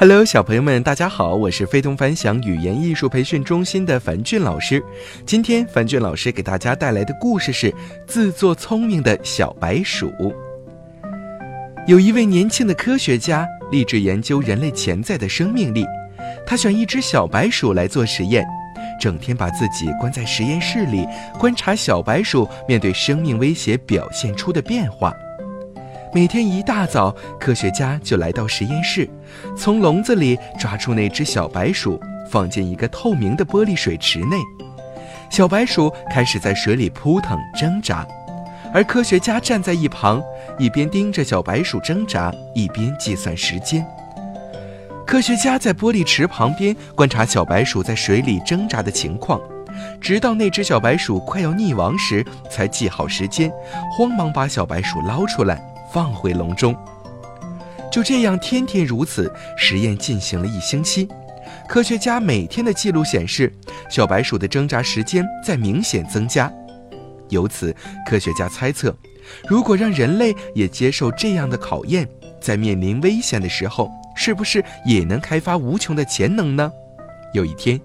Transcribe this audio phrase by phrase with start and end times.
[0.00, 4.80] Hello，小朋友们，大家好，我是非同凡响语言艺术培训中心的樊俊老师。
[5.26, 7.68] 今天，樊俊老师给大家带来的故事是
[8.06, 10.08] 《自作聪明的小白鼠》。
[11.88, 15.84] 有一位年轻的科学家立志研究人类潜在的生命力，
[16.46, 18.46] 他选一只小白鼠来做实验，
[19.00, 21.04] 整天把自己关在实验室里，
[21.40, 25.12] 观察小白鼠面对生命威胁表现出的变化。
[26.14, 29.08] 每天一大早，科学家就来到实验室，
[29.56, 32.00] 从笼子里抓出那只小白鼠，
[32.30, 34.36] 放进一个透明的玻璃水池内。
[35.28, 38.06] 小白鼠开始在水里扑腾挣扎，
[38.72, 40.22] 而科学家站在一旁，
[40.58, 43.84] 一边盯着小白鼠挣扎，一边计算时间。
[45.06, 49.38] 科学家在玻璃池旁边观察小白鼠在水里挣扎的情况，
[50.00, 53.50] 直到那只小白鼠快要溺亡时，才记好时间，
[53.96, 55.62] 慌忙把小白鼠捞出来。
[55.90, 56.76] 放回笼中，
[57.90, 59.32] 就这样天天如此。
[59.56, 61.08] 实验进行了一星期，
[61.66, 63.50] 科学家每天的记录显示，
[63.88, 66.52] 小白鼠的挣扎时间在明显增加。
[67.30, 67.74] 由此，
[68.06, 68.94] 科学家猜测，
[69.48, 72.06] 如果让人类也接受这样的考验，
[72.38, 76.70] 在面临危险的时候，是不是也能开发无穷的潜能呢？
[77.32, 77.80] 有一天，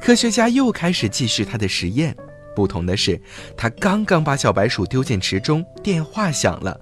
[0.00, 2.16] 科学家又开始继续他的实验。
[2.54, 3.20] 不同的是，
[3.56, 6.78] 他刚刚把小白鼠丢进池中，电话响了。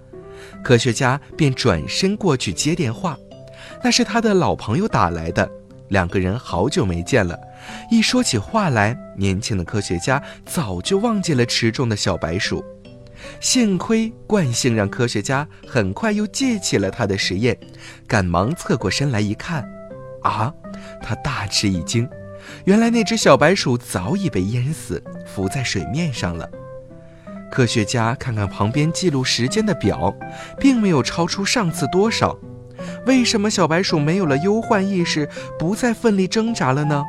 [0.62, 3.16] 科学家便转身过去接电话，
[3.82, 5.48] 那是他的老朋友打来的。
[5.88, 7.38] 两个人好久没见了，
[7.90, 12.64] 一说起话来，年轻的科学家早就忘记了池中的小白鼠。
[13.40, 17.58] 幸亏惯性让科学家很快又记起了他的实验，
[18.06, 19.68] 赶忙侧过身来一看，
[20.22, 20.52] 啊！
[21.02, 22.08] 他大吃一惊，
[22.64, 26.48] 原来那只小白鼠早已被淹死，浮在水面上了。
[27.50, 30.14] 科学家看看旁边记录时间的表，
[30.58, 32.36] 并没有超出上次多少。
[33.06, 37.02] 为什么小白鼠没有了忧患意识，不再奋力挣扎了呢？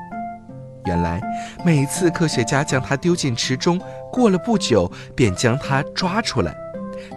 [0.85, 1.21] 原来
[1.65, 3.79] 每次科学家将它丢进池中，
[4.11, 6.55] 过了不久便将它抓出来。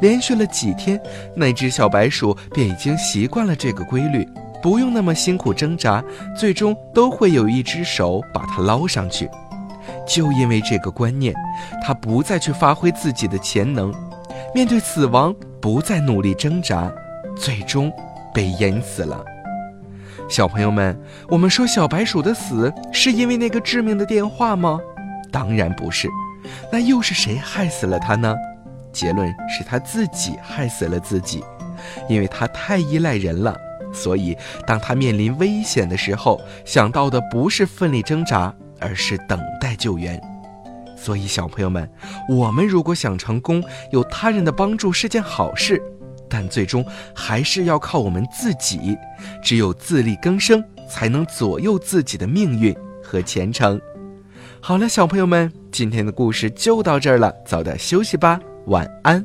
[0.00, 1.00] 连续了几天，
[1.34, 4.28] 那只小白鼠便已经习惯了这个规律，
[4.62, 6.02] 不用那么辛苦挣扎，
[6.36, 9.28] 最终都会有一只手把它捞上去。
[10.06, 11.34] 就因为这个观念，
[11.84, 13.92] 他不再去发挥自己的潜能，
[14.54, 16.90] 面对死亡不再努力挣扎，
[17.36, 17.92] 最终
[18.32, 19.24] 被淹死了。
[20.28, 20.96] 小朋友们，
[21.28, 24.78] 我们说小白鼠的死是因为那个致命的电话吗？
[25.30, 26.08] 当然不是，
[26.70, 28.34] 那又是谁害死了他呢？
[28.92, 31.42] 结论是他自己害死了自己，
[32.08, 33.56] 因为他太依赖人了，
[33.92, 34.36] 所以
[34.66, 38.54] 当他面临危险的时候，想到的不是奋力挣扎。
[38.84, 40.20] 而是等待救援，
[40.96, 41.88] 所以小朋友们，
[42.28, 45.80] 我们如果想成功，有他人的帮助是件好事，
[46.28, 48.98] 但最终还是要靠我们自己。
[49.40, 50.60] 只有自力更生，
[50.90, 53.80] 才能左右自己的命运和前程。
[54.60, 59.24] 好了，小朋友们，今天的故事就到这儿了，早点休息吧，晚安。